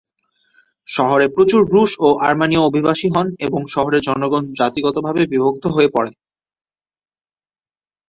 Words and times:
শহরে 0.87 1.25
প্রচুর 1.27 1.61
রুশ 1.73 1.91
ও 1.99 2.09
আর্মেনীয় 2.27 2.63
অভিবাসী 2.65 3.07
হন 3.15 3.27
এবং 3.39 3.61
শহরের 3.73 4.01
জনগণ 4.01 4.43
জাতিগতভাবে 4.59 5.21
বিভক্ত 5.25 5.63
হয়ে 5.67 5.89
পড়ে। 5.95 6.11